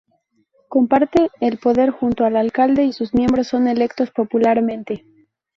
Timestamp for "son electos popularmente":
3.49-5.05